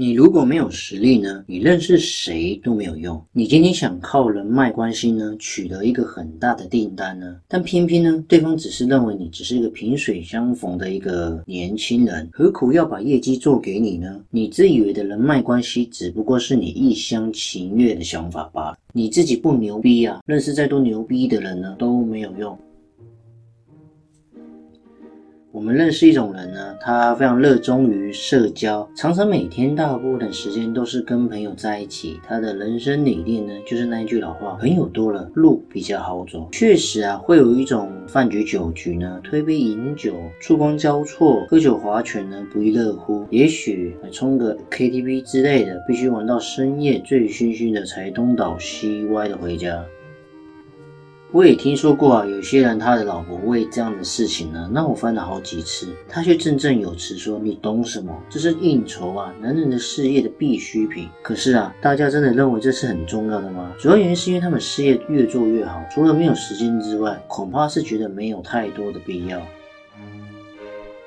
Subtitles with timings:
[0.00, 3.20] 你如果没有实力呢，你认识谁都没有用。
[3.32, 14.20] 你今天想靠人脉关系呢，取得一个很大的订单呢，但偏偏呢，对方只是认为你只是一个萍水相逢的一个年轻人，何苦要把业绩做给你呢？
[14.30, 18.78] 你自以为的人脉关系，只不过是你一厢情愿的想法罢了。
[18.92, 22.56] 你自己不牛逼啊，认识再多牛逼的人呢，都没有用。
[25.50, 32.20] 我们认识一种人呢，他非常热衷于社交，常常每天大部分时间都是跟朋友在一起。
[32.22, 36.46] 他的人生理念呢，就是那一句老话：朋友多了，路比较好走。
[36.52, 43.26] 确实啊，会有一种饭局酒局呢，推杯饮酒，触光交错，喝酒划拳呢，不亦乐乎。
[43.30, 49.82] 也许冲个 KTV 之类的，必须玩到深夜，醉醺醺的才东倒西歪的回家。
[51.30, 58.18] 我也听说过啊，有些人他的老婆为这样的事情呢，闹翻了好几次，他却振振有词说：“你懂什么？
[58.30, 63.74] 这是应酬啊，男人的事业的必需品。”可是啊，大家真的认为这是很重要的吗？
[63.78, 69.38] 主要原因是因为他们事业越做越好，除了没有时间之外，恐怕是觉得没有太多的必要。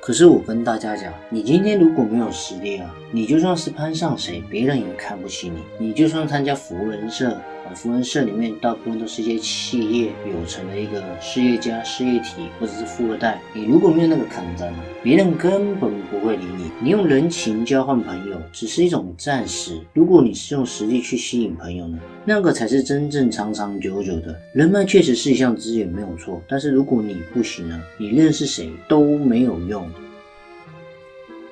[0.00, 5.62] 可是我跟大家讲，你今天如果没有实力啊，你就算是攀上谁，别人也看不起你。
[5.84, 7.36] 你就算参加福人社。
[7.74, 13.40] 福人社里面大部分都是一些企业有成的一个事业家、事业体，或者是富二代。
[13.54, 14.72] 你如果没有那个抗战，
[15.02, 16.70] 别人根本不会理你。
[16.80, 19.80] 你用人情交换朋友，只是一种暂时。
[19.94, 24.38] 如果你是用实力去吸引朋友呢，那个才是真正长长久久的。
[24.54, 26.42] 人脉确实是一项资源，没有错。
[26.48, 29.88] 但是如果你不行呢，你认识谁都没有用。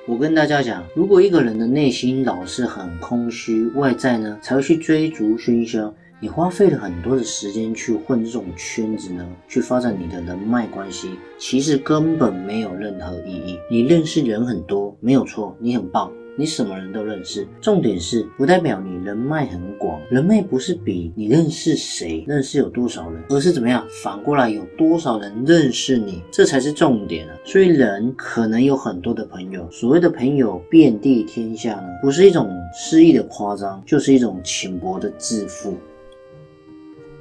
[0.07, 5.93] 我跟大家讲，如果一个人的内心老是很空虚，外在呢才会去追逐喧嚣。
[6.23, 11.09] 你花费了很多的时间去混这种圈子呢，去发展你的人脉关系，
[11.39, 13.57] 其实根本没有任何意义。
[13.71, 16.11] 你认识人很多，没有错，你很棒。
[16.37, 19.99] 你什么人都认识，重点是不代表你人脉很广。
[20.09, 27.35] 人脉不是比你认识谁、认识有多少人，而是怎么样反过来有多少人认识你，这才是重点啊！
[27.43, 35.75] 所以人可能有很多的朋友，所谓的朋友遍地天下呢，不是一种诗意的夸张，就是一种浅薄的自负。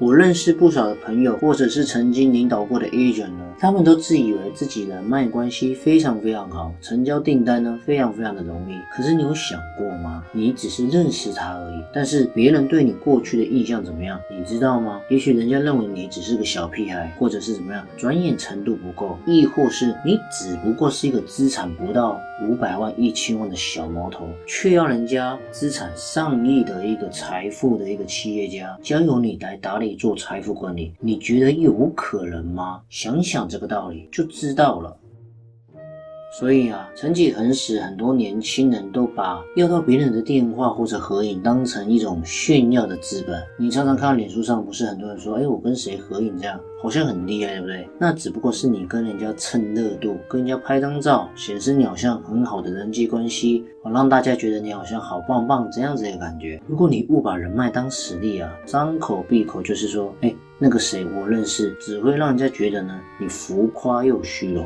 [0.00, 8.72] 我认识不少的朋友，或者是曾经领导过的 agent 呢，他们都自以为自己人脉关系非常非常好，成交订单呢非常非常的容易。
[8.90, 10.24] 可是你有想过吗？
[10.32, 14.18] 你只是认识他而已，但是别人对你过去的印象怎么样？
[14.34, 15.02] 你知道吗？
[15.10, 22.18] 也许人家认为你只是个小屁孩，或者是怎么样，专业程度不够，亦或是你只不过是一个资产不到
[22.48, 29.89] 五百万、一千万的小毛头，却要人家资产上亿的一个财富的一个企业家，交由你来打理。
[29.94, 32.82] 做财富管理，你觉得有可能吗？
[32.88, 34.96] 想想这个道理就知道了。
[36.32, 43.42] 所以啊，曾几何时，很多年轻人都把要到别人的电话或者合影当成一种炫耀的资本。
[43.58, 56.62] 你常常看到脸书上，不是很多人说：“哎，我跟谁合影，这样好像很厉害，对不对？”那只不过是你跟人家蹭热度，跟人家拍张照，显示你好像很好的人际关系，让大家觉得你好像好棒棒这样子的感觉。
[56.68, 64.64] 如果你误把人脉当实力啊，张口闭口就是说：“哎，那个谁我认识”，只会让人家觉得呢，你浮夸又虚荣。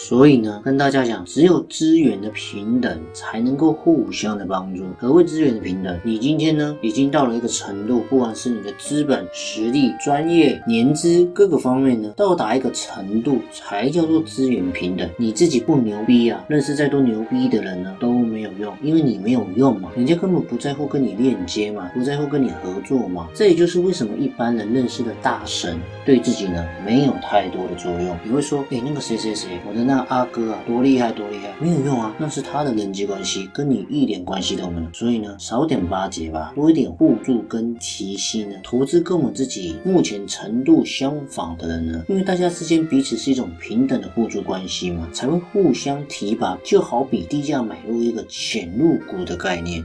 [0.00, 4.84] 所以呢，跟大家讲，只有资源的平等才能够互相的帮助。
[4.96, 5.98] 何谓资源的平等？
[6.04, 15.10] 你今天呢，已经到了一个程度，不管是你的资本、实力、专业、年资各个方面呢，到达一个程度，才叫做资源平等。
[15.16, 23.28] 你自己不牛逼啊，认识再多牛逼的人呢，都没有用，因为你没有用嘛，人家根本不在乎跟你链接嘛，不在乎跟你合作嘛。
[23.34, 28.16] 这也就是为什么一般人认识的大神，对自己呢，没有太多的作用。
[28.22, 29.87] 你会说，哎，那个谁谁谁，我的。
[29.88, 34.86] 那阿哥啊，多厉害，多厉害，没有用啊，那是他的人际关系，跟你一点关系都没有。
[34.92, 38.56] 所以呢，少点巴结吧，多一点互助跟提携呢。
[38.62, 46.58] 投资跟我们自己目前程度相仿的人呢，因为大家之间彼此是一种平等的互助关系嘛，才会互相提拔。
[46.62, 49.82] 就好比低价买入一个潜入股的概念。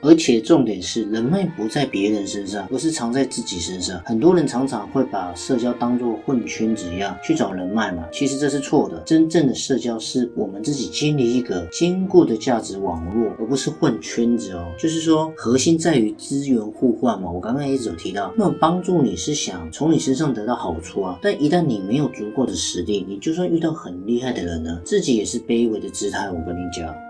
[0.00, 4.00] 而且重点是，人脉不在别人身上，而是藏在自己身上。
[4.04, 9.00] 很多人常常会把社交当作混圈子一样去找人脉嘛，其实这是错的。
[9.04, 14.66] 真正的社交是我们自己建立一个坚固的价值网络，而不是混圈子哦。
[14.78, 17.30] 就是说，核心在于资源互换嘛。
[17.30, 26.30] 我刚刚一直有提到，那么帮助你是想从你身上得到好处啊，但一旦你没有足够的实力，你就算遇到很厉害的人呢，自己也是卑微的姿态。
[26.30, 27.07] 我跟你讲。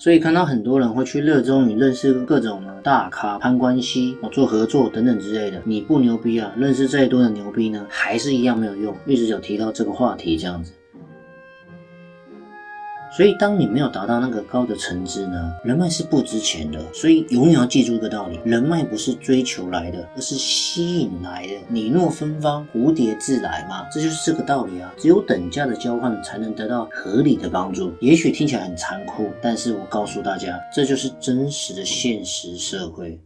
[0.00, 8.94] 所以看到很多人会去热衷于认识各种大咖、攀关系、做合作等等之类的，你不牛逼啊，认识再多的牛逼呢，还是一样没有用。
[9.06, 10.70] 一直有提到这个话题，这样子。
[13.18, 16.80] 所以，当你没有达到那个高的层次呢，人脉是不值钱的。
[16.92, 21.54] 所以，永远要记住一个道理：人脉不是追求来的，而是吸引来的。
[21.66, 24.94] 你若芬芳，蝴蝶自来嘛，这就是这个道理啊。
[24.96, 27.92] 只有等价的交换，才能得到合理的帮助。
[28.00, 33.18] 也许听起来很残酷，但是我告诉大家，这就是真实的现实社会。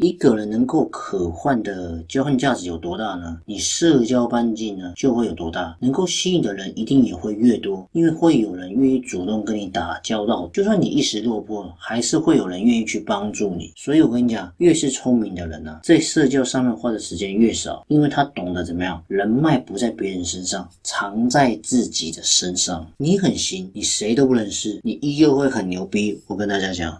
[0.00, 3.36] 一个人能够可换的交换价值有多大呢？
[3.44, 10.48] 你社交半径呢就会有多大，能够吸引的人一定也会越多，因为会有人愿意主动跟你打交道。
[10.52, 13.72] 就算你一时落魄，还是会有人愿意去帮助你。
[13.74, 22.88] 所以我跟你讲，越是聪明的人呢，在社交上面花的时间越少，因为他懂得怎么样，人脉不在别人身上，藏在自己的身上。
[22.98, 26.22] 你很行，你谁都不认识，你依旧会很牛逼。
[26.28, 26.96] 我跟大家讲。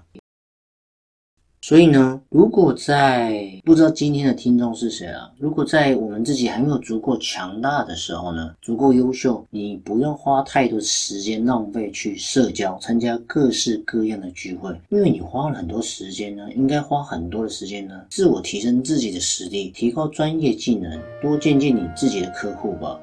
[1.68, 5.30] 所以呢，如果在不知道今天的听众是谁啊？
[5.38, 22.98] 如果在我们自己还没有足够强大的时候呢，足够优秀，你不用花太多时间浪费去社交，参加各式各样的聚会，因为你花了很多时间呢，应该花很多的时间呢，自我提升自己的实力，提高专业技能，多见见你自己的客户吧。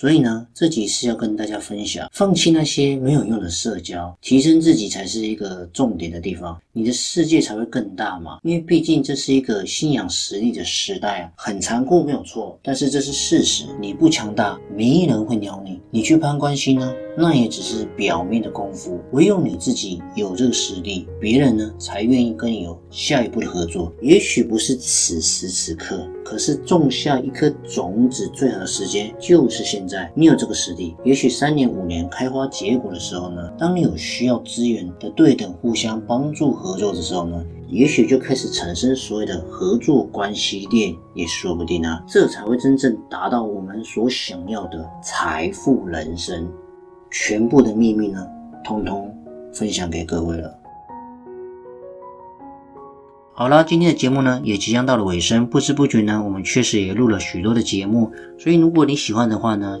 [0.00, 8.38] 所以呢，这集是要跟大家分享，放弃那些没有用的社交，提升自己才是一个重点的地方，你的世界才会更大嘛。
[8.42, 13.66] 因为毕竟这是一个信仰实力的时代啊，很残酷没有错，但是这是事实。
[13.78, 15.78] 你不强大，没人会鸟你。
[15.90, 19.00] 你去攀关系呢，那也只是表面的功夫。
[19.12, 23.92] 唯有你自己有这个实力，别人呢才愿意跟你有下一步的合作。
[24.00, 26.06] 也许不是此时此刻。
[26.24, 30.08] 可是种下一颗种子最好的时间就是现在。
[30.14, 42.00] 你有这个实力，也许三年五年开花结果的时候呢，当你有需要资源的对等互相帮助合作的时候呢，也许就开始产生所谓的合作关系链，也说不定啊。
[42.06, 46.48] 这才会真正达到我们所想要的财富人生。
[47.10, 48.26] 全部的秘密呢，
[48.64, 49.14] 通通
[49.52, 50.54] 分享给各位了。
[53.32, 58.12] 好了，今天的节目呢也即将到了尾声，不知不觉呢，我们确实也录了许多的节目。
[58.38, 59.80] 所以如果你喜欢的话呢，